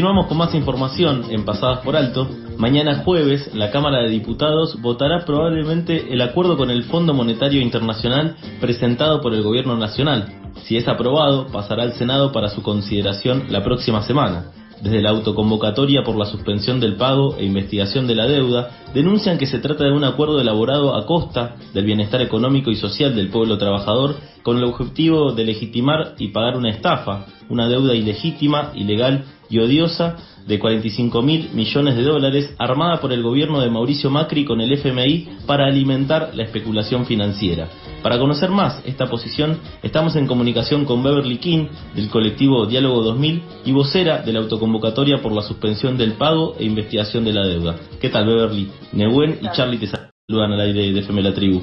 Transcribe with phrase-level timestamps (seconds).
[0.00, 2.26] Continuamos con más información en Pasadas por Alto.
[2.56, 8.34] Mañana jueves, la Cámara de Diputados votará probablemente el acuerdo con el Fondo Monetario Internacional
[8.62, 10.32] presentado por el Gobierno Nacional.
[10.62, 14.46] Si es aprobado, pasará al Senado para su consideración la próxima semana.
[14.80, 19.46] Desde la autoconvocatoria por la suspensión del pago e investigación de la deuda, denuncian que
[19.46, 23.58] se trata de un acuerdo elaborado a costa del bienestar económico y social del pueblo
[23.58, 29.58] trabajador con el objetivo de legitimar y pagar una estafa, una deuda ilegítima, ilegal y
[29.58, 34.60] odiosa de 45 mil millones de dólares armada por el gobierno de Mauricio Macri con
[34.60, 37.68] el FMI para alimentar la especulación financiera.
[38.02, 43.42] Para conocer más esta posición, estamos en comunicación con Beverly King del colectivo Diálogo 2000
[43.66, 47.76] y vocera de la autoconvocatoria por la suspensión del pago e investigación de la deuda.
[48.00, 48.70] ¿Qué tal, Beverly?
[48.92, 51.60] Nehuen y Charlie te saludan al aire de FM La Tribu.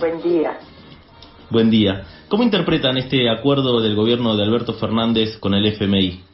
[0.00, 0.58] Buen día.
[1.50, 2.04] Buen día.
[2.28, 6.33] ¿Cómo interpretan este acuerdo del gobierno de Alberto Fernández con el FMI?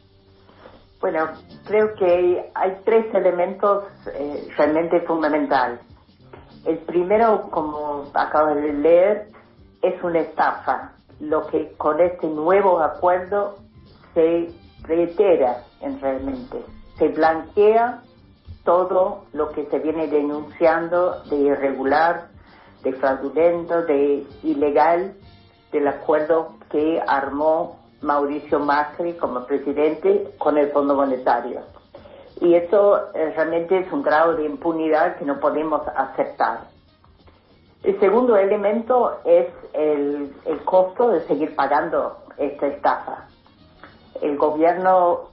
[1.01, 1.31] Bueno,
[1.65, 5.81] creo que hay tres elementos eh, realmente fundamentales.
[6.67, 9.28] El primero, como acabo de leer,
[9.81, 13.56] es una estafa, lo que con este nuevo acuerdo
[14.12, 14.48] se
[14.83, 16.62] reitera en realmente.
[16.98, 18.03] Se blanquea
[18.65, 22.28] todo lo que se viene denunciando de irregular,
[22.83, 25.15] de fraudulento, de ilegal
[25.73, 31.61] del acuerdo que armó Mauricio Macri como presidente con el Fondo Monetario.
[32.41, 36.61] Y eso eh, realmente es un grado de impunidad que no podemos aceptar.
[37.83, 43.27] El segundo elemento es el, el costo de seguir pagando esta estafa.
[44.23, 45.31] El gobierno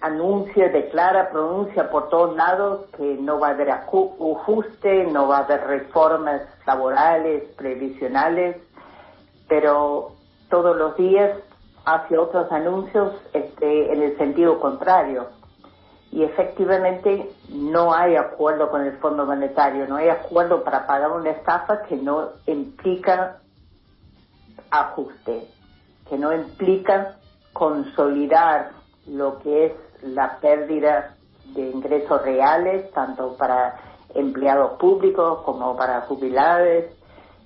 [0.00, 5.44] anuncia, declara, pronuncia por todos lados que no va a haber ajuste, no va a
[5.44, 8.56] haber reformas laborales, previsionales,
[9.48, 10.12] pero
[10.50, 11.38] todos los días
[11.84, 15.28] hace otros anuncios este, en el sentido contrario.
[16.10, 21.30] Y efectivamente no hay acuerdo con el Fondo Monetario, no hay acuerdo para pagar una
[21.30, 23.38] estafa que no implica
[24.70, 25.48] ajuste,
[26.08, 27.16] que no implica
[27.52, 28.70] consolidar
[29.06, 29.72] lo que es
[30.02, 31.16] la pérdida
[31.54, 33.76] de ingresos reales, tanto para
[34.14, 36.84] empleados públicos como para jubilados,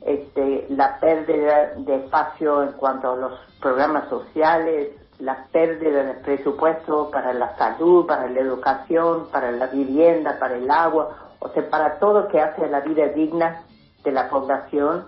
[0.00, 7.10] este, la pérdida de espacio en cuanto a los programas sociales, la pérdida de presupuesto
[7.10, 11.98] para la salud, para la educación, para la vivienda, para el agua, o sea, para
[11.98, 13.64] todo lo que hace la vida digna
[14.04, 15.06] de la población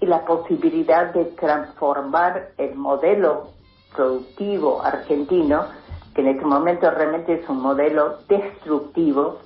[0.00, 3.48] y la posibilidad de transformar el modelo
[3.94, 5.64] productivo argentino,
[6.14, 9.38] que en este momento realmente es un modelo destructivo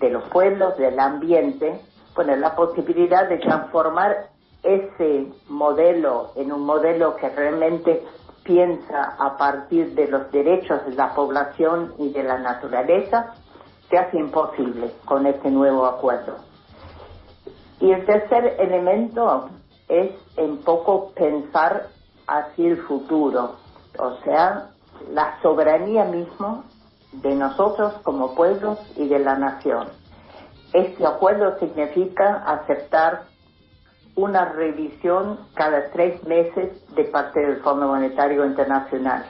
[0.00, 1.80] de los pueblos, del ambiente,
[2.16, 4.30] bueno, la posibilidad de transformar
[4.62, 8.02] ese modelo en un modelo que realmente
[8.42, 13.34] piensa a partir de los derechos de la población y de la naturaleza,
[13.90, 16.36] se hace imposible con este nuevo acuerdo.
[17.80, 19.50] Y el tercer elemento
[19.88, 21.88] es en poco pensar
[22.26, 23.56] hacia el futuro,
[23.98, 24.70] o sea,
[25.10, 26.64] la soberanía misma
[27.12, 29.88] de nosotros como pueblos y de la nación.
[30.76, 33.22] Este acuerdo significa aceptar
[34.14, 39.24] una revisión cada tres meses de parte del Fondo Monetario Internacional.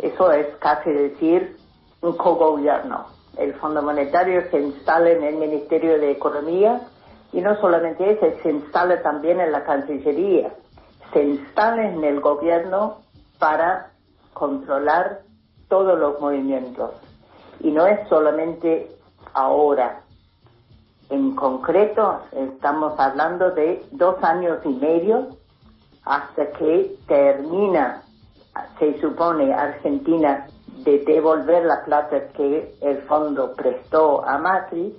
[0.00, 1.56] Eso es casi decir
[2.00, 3.06] un cogobierno.
[3.38, 6.80] El Fondo Monetario se instala en el Ministerio de Economía
[7.32, 10.52] y no solamente eso, se instala también en la Cancillería.
[11.12, 12.96] Se instala en el gobierno
[13.38, 13.92] para
[14.32, 15.20] controlar
[15.68, 16.90] todos los movimientos.
[17.60, 18.88] Y no es solamente
[19.34, 20.03] ahora,
[21.10, 25.28] en concreto, estamos hablando de dos años y medio
[26.04, 28.02] hasta que termina,
[28.78, 30.46] se supone, Argentina
[30.84, 34.94] de devolver la plata que el fondo prestó a Macri.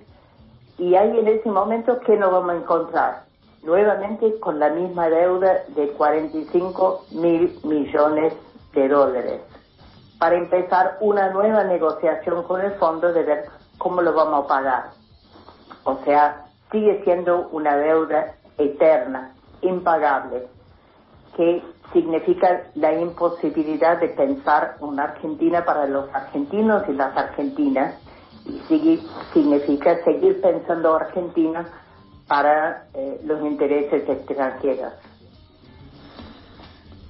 [0.77, 3.23] Y ahí en ese momento, ¿qué nos vamos a encontrar?
[3.63, 8.33] Nuevamente con la misma deuda de 45 mil millones
[8.73, 9.41] de dólares.
[10.19, 13.45] Para empezar una nueva negociación con el fondo de ver
[13.77, 15.04] cómo lo vamos a pagar
[15.85, 20.43] o sea, sigue siendo una deuda eterna, impagable,
[21.37, 27.95] que significa la imposibilidad de pensar una Argentina para los argentinos y las argentinas,
[28.45, 28.99] y
[29.33, 31.65] significa seguir pensando Argentina
[32.27, 34.93] para eh, los intereses extranjeros.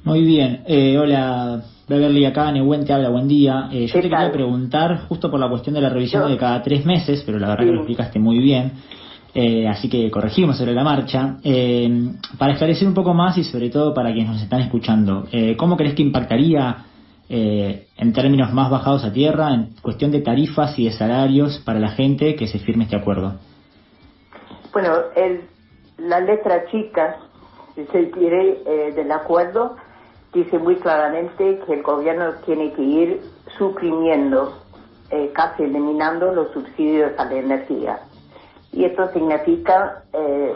[0.03, 0.63] Muy bien.
[0.67, 3.69] Eh, hola, Beverly acá, Nehuen te habla, buen día.
[3.71, 6.85] Eh, yo te quería preguntar, justo por la cuestión de la revisión de cada tres
[6.85, 8.71] meses, pero la verdad que lo explicaste muy bien,
[9.33, 11.37] eh, así que corregimos sobre la marcha.
[11.43, 15.27] Eh, para esclarecer un poco más y sobre todo para quienes nos están escuchando,
[15.57, 16.85] ¿cómo crees que impactaría
[17.27, 21.79] eh, en términos más bajados a tierra, en cuestión de tarifas y de salarios para
[21.79, 23.33] la gente que se firme este acuerdo?
[24.71, 25.41] Bueno, el,
[25.97, 27.17] la letra chica,
[27.73, 29.75] si se quiere, eh, del acuerdo
[30.35, 33.21] dice muy claramente que el gobierno tiene que ir
[33.57, 34.53] suprimiendo,
[35.09, 37.99] eh, casi eliminando los subsidios a la energía.
[38.73, 40.53] Y esto significa eh,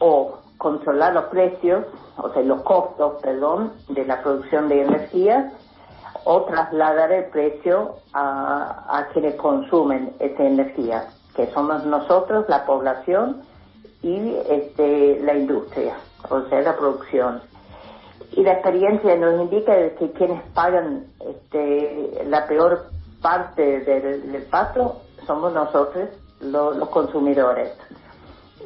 [0.00, 1.86] o controlar los precios,
[2.16, 5.52] o sea, los costos, perdón, de la producción de energía,
[6.24, 11.04] o trasladar el precio a, a quienes consumen esa energía,
[11.36, 13.42] que somos nosotros, la población
[14.02, 15.94] y este, la industria,
[16.28, 17.40] o sea, la producción
[18.32, 22.86] y la experiencia nos indica que quienes pagan este, la peor
[23.20, 24.46] parte del, del
[25.26, 26.08] somos nosotros,
[26.40, 27.76] lo, los consumidores.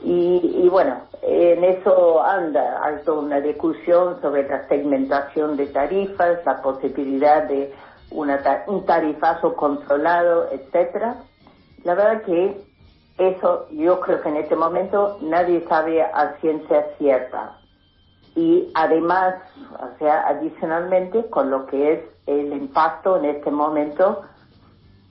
[0.03, 6.45] Y, y, bueno, en eso anda, hay toda una discusión sobre la segmentación de tarifas,
[6.45, 7.73] la posibilidad de
[8.11, 11.17] una un tarifazo controlado, etcétera.
[11.85, 12.61] La verdad que
[13.17, 17.59] eso yo creo que en este momento nadie sabe a ciencia cierta
[18.35, 19.37] y además,
[19.73, 24.23] o sea, adicionalmente con lo que es el impacto en este momento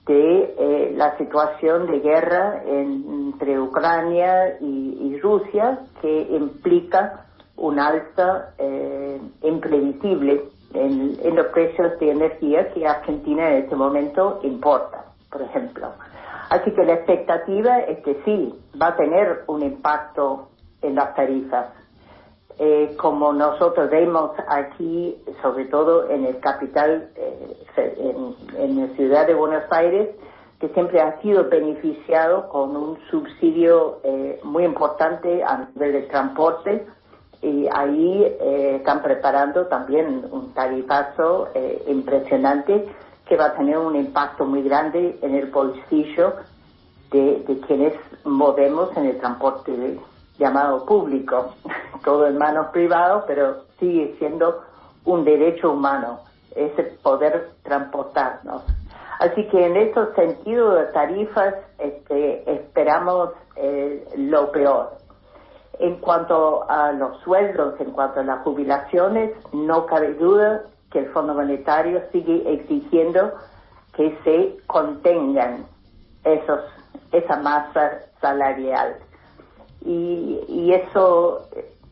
[0.06, 7.24] de eh, la situación de guerra entre Ucrania y, Rusia que implica
[7.56, 15.06] un alta eh, imprevisible en, los precios de energía que Argentina en este momento importa,
[15.30, 15.92] por ejemplo.
[16.50, 20.50] Así que la expectativa es que sí, va a tener un impacto
[20.82, 21.68] en las tarifas
[22.58, 29.26] eh, como nosotros vemos aquí, sobre todo en el capital, eh, en, en, la ciudad
[29.26, 30.10] de Buenos Aires,
[30.60, 36.86] que siempre ha sido beneficiado con un subsidio eh, muy importante a nivel de transporte
[37.42, 42.86] y ahí eh, están preparando también un tarifazo eh, impresionante
[43.26, 46.34] que va a tener un impacto muy grande en el bolsillo
[47.10, 47.92] de, quienes
[48.24, 49.72] movemos en el transporte
[50.38, 51.54] llamado público,
[52.04, 54.62] todo en manos privadas, pero sigue siendo
[55.04, 56.20] un derecho humano,
[56.54, 58.62] ese poder transportarnos.
[59.20, 64.98] Así que en estos sentidos de tarifas este, esperamos eh, lo peor.
[65.78, 71.10] En cuanto a los sueldos, en cuanto a las jubilaciones, no cabe duda que el
[71.10, 73.32] Fondo Monetario sigue exigiendo
[73.96, 75.66] que se contengan
[76.24, 76.60] esos,
[77.12, 78.96] esa masa salarial
[79.84, 81.48] y, eso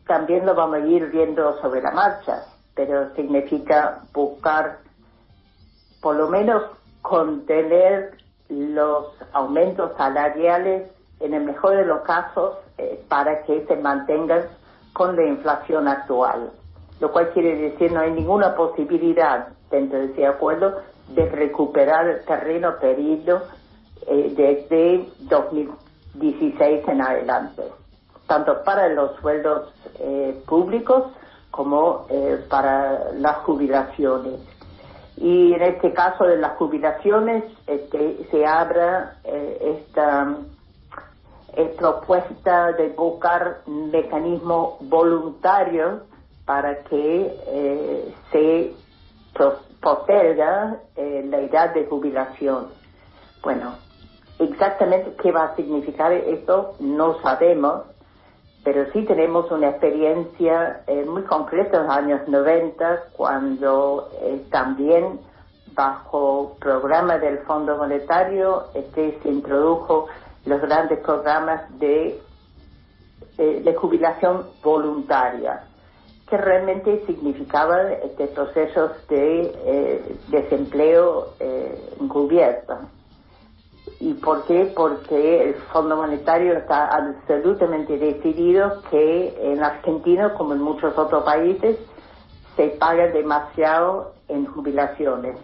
[0.07, 2.43] también lo vamos a ir viendo sobre la marcha,
[2.75, 4.79] pero significa buscar
[6.01, 6.63] por lo menos
[7.01, 8.17] contener
[8.49, 14.43] los aumentos salariales en el mejor de los casos eh, para que se mantengan
[14.91, 16.51] con la inflación actual,
[16.99, 22.25] lo cual quiere decir no hay ninguna posibilidad dentro de ese acuerdo de recuperar el
[22.25, 23.43] terreno perdido
[24.07, 27.63] eh, desde 2016 en adelante
[28.33, 31.03] tanto para los sueldos eh, públicos
[31.51, 34.39] como eh, para las jubilaciones.
[35.17, 40.35] Y en este caso de las jubilaciones este, se abra eh, esta
[41.77, 46.01] propuesta de buscar un mecanismo voluntario
[46.43, 48.73] para que se
[49.79, 52.69] posterga la edad de jubilación.
[53.43, 53.75] Bueno,
[54.39, 57.83] exactamente qué va a significar esto no sabemos,
[58.63, 65.19] pero sí tenemos una experiencia eh, muy concreta en los años 90 cuando eh, también
[65.73, 70.07] bajo programa del Fondo Monetario este, se introdujo
[70.45, 72.21] los grandes programas de,
[73.37, 75.63] eh, jubilación voluntaria
[76.29, 81.33] que realmente significaban este, procesos de desempleo
[81.99, 82.77] encubierto.
[84.03, 84.69] ¿Y por qué?
[84.75, 91.79] Porque el Fondo Monetario está absolutamente decidido que en Argentina, como en muchos otros países,
[92.57, 95.37] se paga demasiado en jubilaciones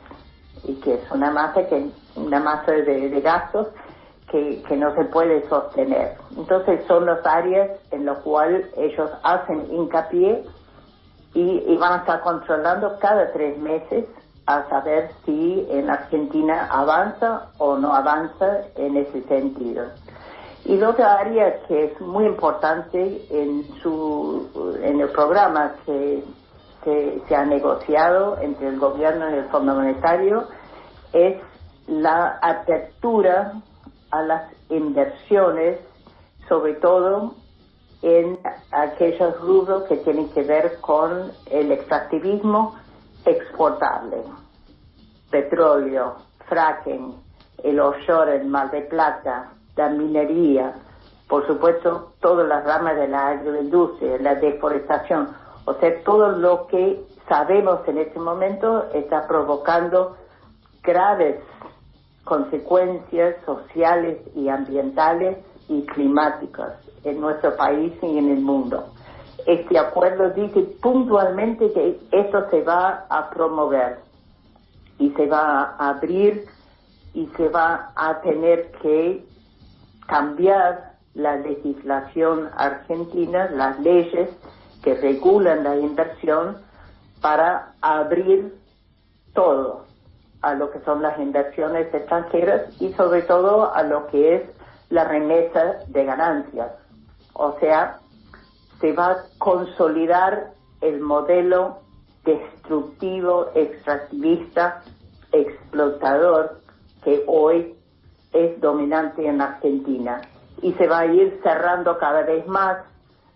[0.65, 3.69] y que es una masa que una masa de, gastos
[4.29, 6.17] que, que, no se puede sostener.
[6.35, 10.43] Entonces son las áreas en las cuales ellos hacen hincapié
[11.33, 14.05] y, y van a estar controlando cada tres meses
[14.49, 19.85] a saber si en Argentina avanza o no avanza en ese sentido.
[20.65, 26.23] Y la otra área que es muy importante en, su, en el programa que
[26.83, 30.47] que se ha negociado entre el gobierno y el Fondo Monetario
[31.13, 31.37] es
[31.87, 33.53] la apertura
[34.11, 35.79] a las inversiones,
[36.47, 37.33] sobre todo
[38.01, 38.39] en
[38.71, 42.75] aquellos rubros que tienen que ver con el extractivismo
[43.25, 44.23] exportable.
[45.29, 46.15] Petróleo,
[46.47, 47.15] fracking,
[47.63, 50.73] el offshore en Mar de Plata, la minería,
[51.27, 55.29] por supuesto todas las ramas de la agroindustria, la deforestación,
[55.65, 60.17] o sea, todo lo que sabemos en este momento está provocando
[60.81, 61.39] graves
[62.23, 66.73] consecuencias sociales y ambientales y climáticas
[67.03, 68.89] en nuestro país y en el mundo.
[69.45, 73.99] Este acuerdo dice puntualmente que esto se va a promover
[74.97, 76.45] y se va a abrir
[77.13, 79.25] y se va a tener que
[80.07, 84.29] cambiar la legislación argentina, las leyes
[84.83, 86.57] que regulan la inversión
[87.21, 88.55] para abrir
[89.33, 89.85] todo
[90.41, 94.41] a lo que son las inversiones extranjeras y sobre todo a lo que es
[94.89, 96.71] la remesa de ganancias.
[97.33, 97.99] O sea,
[98.79, 101.79] se va a consolidar el modelo
[102.23, 104.81] destructivo, extractivista,
[105.31, 106.61] explotador
[107.03, 107.75] que hoy
[108.33, 110.21] es dominante en Argentina.
[110.61, 112.77] Y se va a ir cerrando cada vez más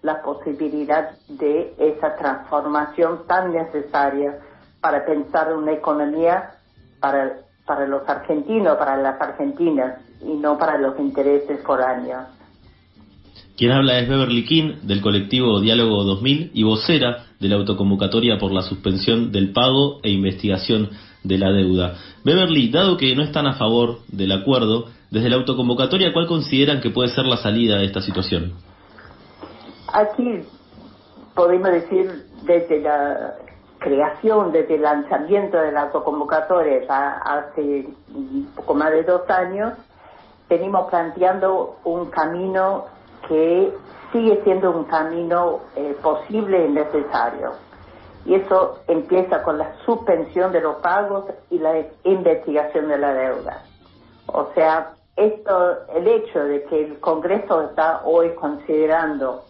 [0.02, 4.40] la posibilidad de esa transformación tan necesaria
[4.82, 6.56] para pensar una economía
[7.00, 12.26] para, para los argentinos, para las argentinas y no para los intereses foráneos.
[13.58, 18.52] Quien habla es Beverly King del colectivo Diálogo 2000 y vocera de la autoconvocatoria por
[18.52, 20.90] la suspensión del pago e investigación
[21.24, 21.96] de la deuda.
[22.24, 26.90] Beverly, dado que no están a favor del acuerdo, desde la autoconvocatoria, ¿cuál consideran que
[26.90, 28.54] puede ser la salida de esta situación?
[29.94, 30.40] Aquí
[31.36, 33.36] podemos decir desde la
[33.78, 36.82] creación, desde el lanzamiento de la autoconvocatoria
[37.24, 37.88] hace
[38.56, 39.74] poco más de dos años,
[40.50, 42.86] venimos planteando un camino
[43.28, 43.74] que
[44.12, 47.52] sigue siendo un camino eh, posible y necesario.
[48.26, 53.64] Y eso empieza con la suspensión de los pagos y la investigación de la deuda.
[54.28, 59.44] O sea, esto, el hecho de que el Congreso está hoy considerando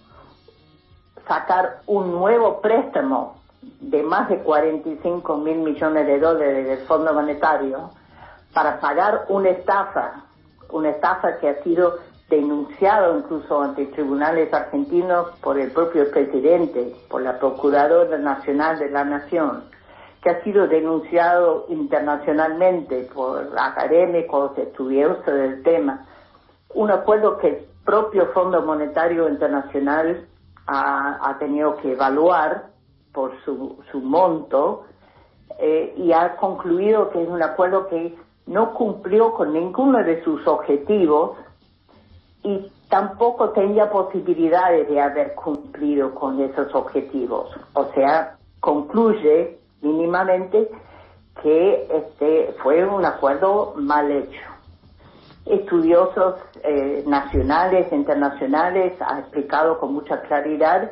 [1.28, 3.38] sacar un nuevo préstamo
[3.80, 7.92] de más de 45 mil millones de dólares del Fondo Monetario
[8.54, 10.26] para pagar una estafa,
[10.70, 12.00] una estafa que ha sido
[12.30, 19.04] denunciado incluso ante tribunales argentinos por el propio presidente, por la Procuradora Nacional de la
[19.04, 19.66] Nación,
[20.22, 26.06] que ha sido denunciado internacionalmente por académicos, estudiosos del tema.
[26.74, 30.26] Un acuerdo que el propio Fondo Monetario Internacional
[30.66, 32.68] ha, tenido que evaluar
[33.12, 34.86] por su, su monto
[35.60, 38.16] eh, y ha concluido que es un acuerdo que
[38.46, 41.38] no cumplió con ninguno de sus objetivos
[42.44, 47.50] y tampoco tenía posibilidades de haber cumplido con esos objetivos.
[47.74, 50.70] O sea, concluye mínimamente
[51.42, 54.42] que este fue un acuerdo mal hecho.
[55.46, 60.92] Estudiosos eh, nacionales e internacionales han explicado con mucha claridad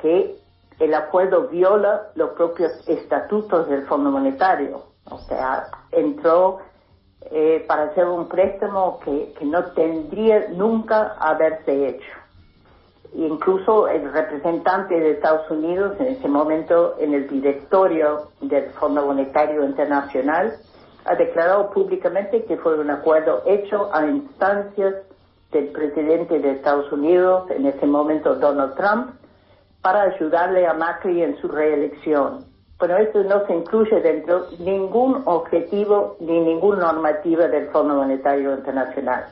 [0.00, 0.36] que
[0.78, 4.84] el acuerdo viola los propios estatutos del Fondo Monetario.
[5.10, 6.60] O sea, entró
[7.32, 12.12] eh, para hacer un préstamo que, no tendría nunca haberse hecho.
[13.14, 19.64] Incluso el representante de Estados Unidos en ese momento en el directorio del Fondo Monetario
[19.64, 20.54] Internacional
[21.04, 24.94] ha declarado públicamente que fue un acuerdo hecho a instancias
[25.52, 29.10] del presidente de Estados Unidos, en ese momento Donald Trump,
[29.82, 32.49] para ayudarle a Macri en su reelección.
[32.80, 39.26] Bueno, esto no se incluye dentro ningún objetivo ni ninguna normativa del Fondo Monetario Internacional.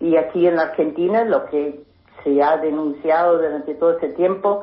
[0.00, 1.84] Y aquí en Argentina lo que
[2.22, 4.62] se ha denunciado durante todo ese tiempo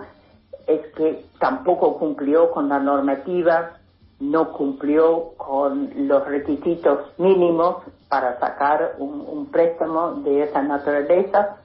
[0.66, 3.74] es que tampoco cumplió con la normativa,
[4.20, 11.58] no cumplió con los requisitos mínimos para sacar un, préstamo de esa naturaleza.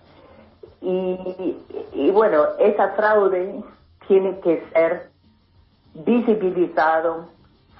[0.82, 1.56] Y,
[1.94, 3.64] y bueno, esa fraude
[4.06, 5.15] tiene que ser
[6.04, 7.28] visibilizado,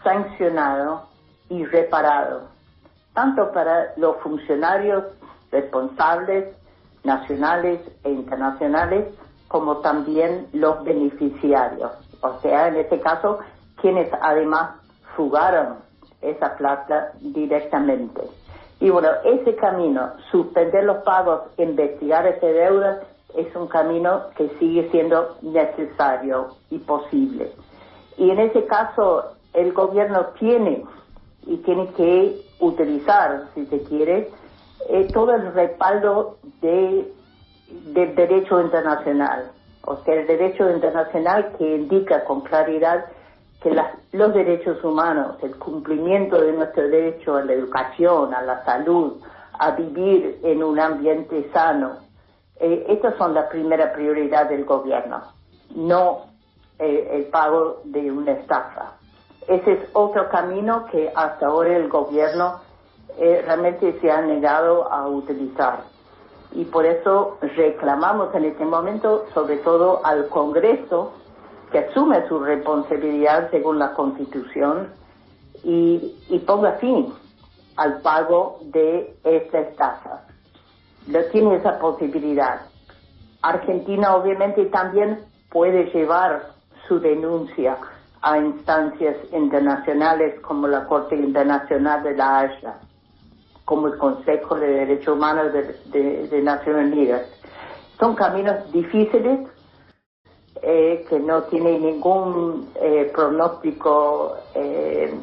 [0.03, 1.07] sancionado
[1.49, 2.49] y reparado,
[3.13, 5.05] tanto para los funcionarios
[5.51, 6.57] responsables
[7.05, 9.07] nacionales e internacionales
[9.49, 13.39] como también los beneficiarios, o sea, en este caso,
[13.81, 14.81] quienes además
[15.15, 15.77] fugaron
[16.21, 18.23] esa plata directamente.
[18.81, 23.03] Y bueno, ese camino, suspender los pagos, investigar esa deuda,
[23.37, 27.53] es un camino que sigue siendo necesario y posible
[28.17, 30.85] Y en ese caso el gobierno tiene
[31.47, 34.31] y tiene que utilizar, si se quiere,
[34.89, 37.13] eh, todo el respaldo de,
[37.93, 39.51] del derecho internacional.
[39.83, 43.07] O sea, el derecho internacional que indica con claridad
[43.63, 43.75] que
[44.13, 49.15] los derechos humanos, el cumplimiento de nuestro derecho a la educación, a la salud,
[49.59, 51.99] a vivir en un ambiente sano,
[52.61, 55.23] eh, estas son la primera prioridad del gobierno,
[55.75, 56.36] no
[56.79, 58.93] eh, el pago de una estafa.
[59.49, 62.61] Ese es otro camino que hasta ahora el gobierno
[63.19, 65.85] eh, realmente se ha negado a utilizar.
[66.53, 71.13] Y por eso reclamamos en este momento, sobre todo al Congreso,
[71.71, 74.89] que asume su responsabilidad según la Constitución
[75.65, 77.13] y, ponga fin
[77.77, 80.23] al pago de esta estafa.
[81.07, 82.63] No tiene esa posibilidad.
[83.43, 86.56] Argentina obviamente también puede llevar
[86.87, 87.77] su denuncia
[88.23, 92.75] a instancias internacionales como la Corte Internacional de la Haya,
[93.65, 97.23] como el Consejo de Derechos Humanos de, Naciones Unidas.
[97.99, 99.49] Son caminos difíciles
[100.63, 105.15] eh, que no tienen ningún eh, pronóstico eh,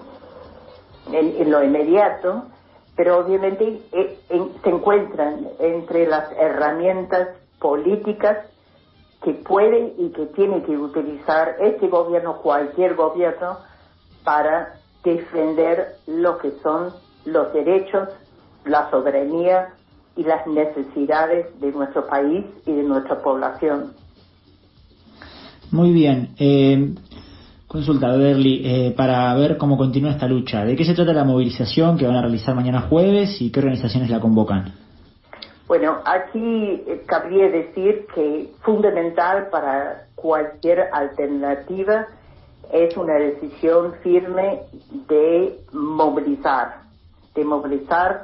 [1.11, 2.43] en, lo inmediato,
[2.95, 7.29] pero obviamente se encuentran entre las herramientas
[7.59, 8.37] políticas
[9.23, 13.57] que puede y que tiene que utilizar este gobierno, cualquier gobierno,
[14.23, 16.91] para defender lo que son
[17.25, 18.09] los derechos,
[18.65, 19.69] la soberanía
[20.15, 23.93] y las necesidades de nuestro país y de nuestra población.
[25.71, 26.29] Muy bien.
[26.37, 26.93] Eh,
[27.67, 30.63] consulta, Beverly, eh, para ver cómo continúa esta lucha.
[30.65, 34.09] ¿De qué se trata la movilización que van a realizar mañana jueves y qué organizaciones
[34.09, 34.82] la convocan?
[35.73, 42.09] Bueno, aquí eh, cabría decir que fundamental para cualquier alternativa
[42.71, 44.61] es una decisión firme
[45.07, 46.81] de movilizar,
[47.33, 48.23] de movilizar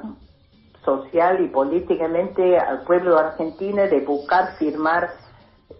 [0.86, 5.10] social y políticamente al pueblo argentino, de buscar firmar,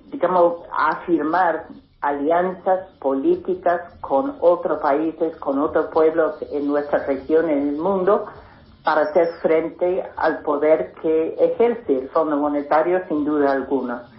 [0.08, 1.68] digamos, afirmar
[2.02, 8.26] alianzas políticas con otros países, con otros pueblos en nuestra región, en el mundo,
[8.90, 14.10] para hacer frente al poder que ejerce el Fondo Monetario sin duda alguna.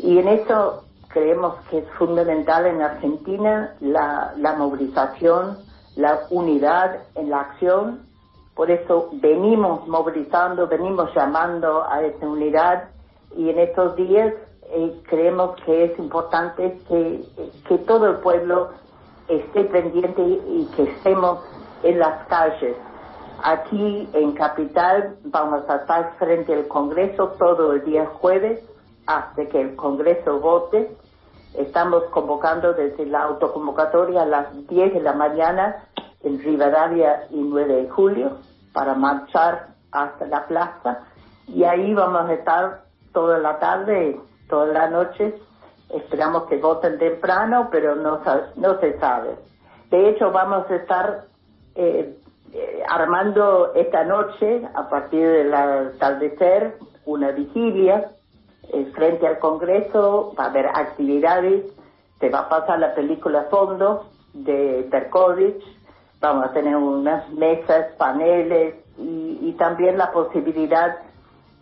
[0.00, 5.56] Y en eso creemos que es fundamental en Argentina la, la movilización,
[5.96, 8.06] la unidad en la acción.
[8.54, 12.90] Por eso venimos movilizando, venimos llamando a esa unidad
[13.34, 14.34] y en estos días
[14.70, 17.24] eh, creemos que es importante que,
[17.66, 18.72] que todo el pueblo
[19.26, 21.38] esté pendiente y que estemos
[21.82, 22.76] en las calles
[23.42, 28.60] Aquí en Capital vamos a estar frente al Congreso todo el día jueves
[29.06, 30.96] hasta que el Congreso vote.
[31.54, 35.84] Estamos convocando desde la autoconvocatoria a las 10 de la mañana
[36.22, 38.38] en Rivadavia y 9 de julio
[38.72, 41.04] para marchar hasta la plaza
[41.46, 45.34] y ahí vamos a estar toda la tarde, toda la noche.
[45.90, 48.20] Esperamos que voten temprano, pero no,
[48.56, 49.36] no se sabe.
[49.90, 51.24] De hecho, vamos a estar
[51.74, 52.18] eh,
[52.52, 58.10] eh, armando esta noche, a partir del atardecer, una vigilia
[58.72, 61.64] eh, frente al Congreso, va a haber actividades,
[62.18, 65.62] se va a pasar la película Fondo de Berkovich,
[66.20, 70.98] vamos a tener unas mesas, paneles y, también la posibilidad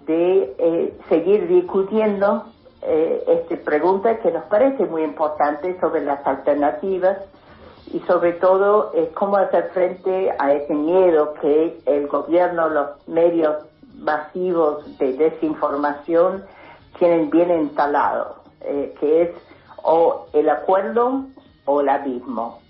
[0.07, 2.45] de eh, seguir discutiendo
[2.83, 7.19] esta pregunta que nos parece muy importante sobre las alternativas
[7.93, 13.57] y sobre todo es cómo hacer frente a ese miedo que el gobierno, los medios
[13.99, 16.45] masivos de desinformación
[16.99, 19.31] tienen bien instalado, eh, que es
[19.83, 21.27] o el acuerdo
[21.65, 22.61] o el abismo.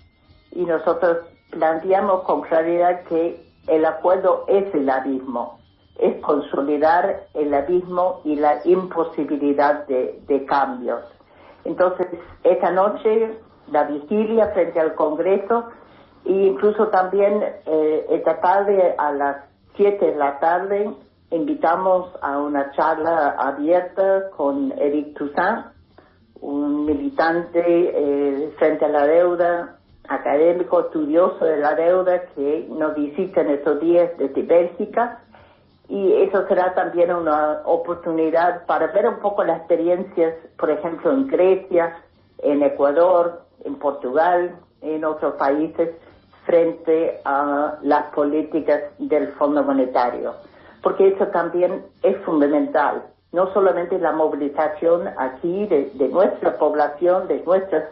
[0.51, 1.17] Y nosotros
[1.49, 5.59] planteamos con claridad que el acuerdo es el abismo,
[5.97, 11.03] es consolidar el abismo y la imposibilidad de, de cambios.
[11.65, 12.07] Entonces,
[12.43, 13.37] esta noche
[13.71, 15.65] la vigilia frente al Congreso
[16.25, 19.37] e incluso también eh, esta tarde a las
[19.75, 20.93] 7 de la tarde
[21.31, 25.67] invitamos a una charla abierta con Eric Toussaint,
[26.41, 29.77] un militante eh, frente a la deuda,
[30.07, 35.21] académico, estudioso de la deuda que nos visita en estos días desde Bélgica.
[35.89, 41.27] Y eso será también una oportunidad para ver un poco las experiencias, por ejemplo, en
[41.27, 42.03] Grecia,
[42.39, 45.89] en Ecuador, en Portugal, en otros países,
[46.45, 50.33] frente a las políticas del Fondo Monetario.
[50.81, 57.83] Porque eso también es fundamental, no solamente la movilización aquí de, nuestra población, de nuestras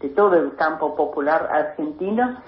[0.00, 2.38] de todo el campo popular argentino,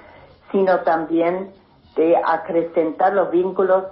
[0.52, 1.50] sino también
[1.94, 3.84] de acrecentar los vínculos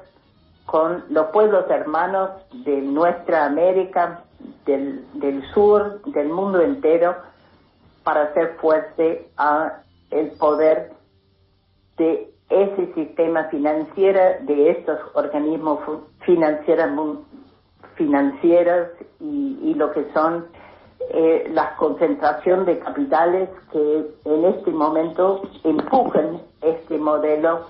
[0.66, 2.30] con los pueblos hermanos
[2.64, 4.22] de nuestra América,
[4.66, 7.16] del, del sur, del mundo entero,
[8.04, 10.92] para hacer fuerte a el poder
[11.96, 15.80] de ese sistema financiero, de estos organismos
[16.20, 17.18] financieros,
[17.96, 18.88] financieros
[19.20, 20.44] y, y lo que son
[21.12, 27.66] eh, la concentración de capitales que en este momento empujan este modelo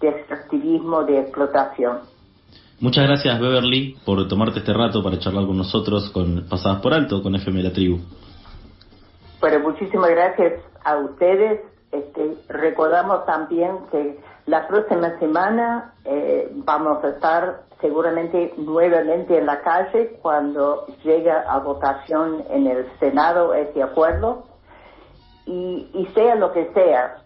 [0.00, 1.98] de extractivismo, de explotación.
[2.80, 7.22] Muchas gracias Beverly por tomarte este rato para charlar con nosotros con Pasadas por Alto,
[7.22, 7.98] con FM La Tribu.
[9.40, 11.60] Bueno, muchísimas gracias a ustedes.
[11.92, 19.60] Este, recordamos también que la próxima semana eh, vamos a estar seguramente nuevamente en la
[19.60, 24.46] calle cuando llega a votación en el Senado este acuerdo
[25.44, 27.18] y, y sea lo que sea,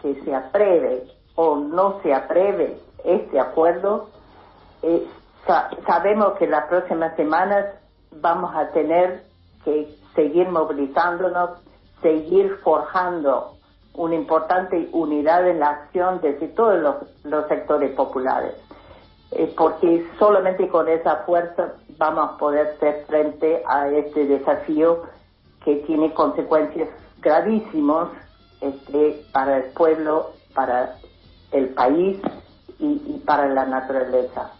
[0.00, 4.08] que se apruebe o no se apruebe este acuerdo,
[4.82, 5.06] eh,
[5.86, 7.66] sabemos que las próximas semanas
[8.12, 9.29] vamos a tener
[9.64, 11.50] que seguir movilizándonos,
[12.02, 13.56] seguir forjando
[13.94, 16.80] una importante unidad en la acción desde todos
[17.24, 18.54] los, sectores populares,
[19.32, 25.02] eh, porque solamente con esa fuerza vamos a poder hacer frente a este desafío
[25.64, 26.88] que tiene consecuencias
[27.20, 28.08] gravísimas
[28.60, 30.96] este, para el pueblo, para
[31.52, 32.18] el país
[32.78, 34.52] y para la naturaleza.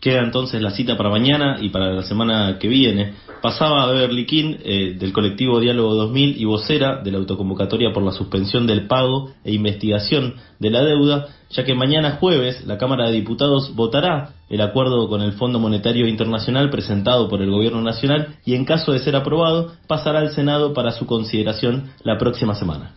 [0.00, 3.12] Queda entonces la cita para mañana y para la semana que viene.
[3.42, 8.02] Pasaba a Beverly King eh, del colectivo Diálogo 2000 y vocera de la autoconvocatoria por
[8.02, 13.06] la suspensión del pago e investigación de la deuda, ya que mañana jueves la Cámara
[13.06, 18.36] de Diputados votará el acuerdo con el Fondo Monetario Internacional presentado por el Gobierno Nacional
[18.44, 22.94] y en caso de ser aprobado pasará al Senado para su consideración la próxima semana.